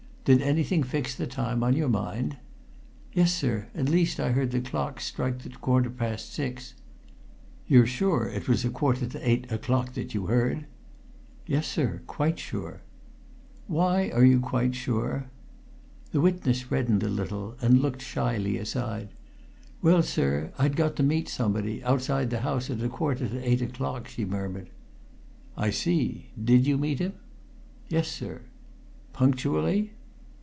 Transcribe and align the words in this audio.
"Did 0.23 0.43
anything 0.43 0.83
fix 0.83 1.15
the 1.15 1.25
time 1.25 1.63
on 1.63 1.75
your 1.75 1.89
mind?" 1.89 2.37
"Yes, 3.11 3.33
sir 3.33 3.69
at 3.73 3.89
least, 3.89 4.19
I 4.19 4.31
heard 4.33 4.51
the 4.51 4.61
clocks 4.61 5.05
strike 5.05 5.39
the 5.39 5.49
quarter 5.49 5.89
just 5.89 5.99
after. 5.99 6.05
The 6.05 6.09
Moot 6.11 6.19
Hall 6.19 6.47
clock, 6.51 6.59
sir, 6.59 6.67
and 6.67 6.75
the 6.75 7.59
parish 7.65 7.65
church." 7.65 7.71
"You're 7.71 7.85
sure 7.87 8.27
it 8.29 8.47
was 8.47 8.63
a 8.63 8.69
quarter 8.69 9.07
to 9.07 9.29
eight 9.29 9.51
o'clock 9.51 9.93
that 9.95 10.13
you 10.13 10.27
heard?" 10.27 10.65
"Yes, 11.47 11.65
sir, 11.65 12.03
quite 12.05 12.37
sure." 12.37 12.83
"Why 13.65 14.11
are 14.11 14.23
you 14.23 14.39
quite 14.39 14.75
sure?" 14.75 15.25
The 16.11 16.21
witness 16.21 16.69
reddened 16.69 17.01
a 17.01 17.09
little 17.09 17.55
and 17.59 17.81
looked 17.81 18.03
shyly 18.03 18.59
aside. 18.59 19.09
"Well, 19.81 20.03
sir, 20.03 20.51
I'd 20.59 20.75
got 20.75 20.95
to 20.97 21.03
meet 21.03 21.29
somebody, 21.29 21.83
outside 21.83 22.29
the 22.29 22.41
house, 22.41 22.69
at 22.69 22.83
a 22.83 22.89
quarter 22.89 23.27
to 23.27 23.49
eight 23.49 23.63
o'clock," 23.63 24.07
she 24.07 24.25
murmured. 24.25 24.69
"I 25.57 25.71
see! 25.71 26.29
Did 26.41 26.67
you 26.67 26.77
meet 26.77 26.99
him?" 26.99 27.13
"Yes, 27.89 28.07
sir." 28.07 28.43
"Punctually?" 29.13 29.93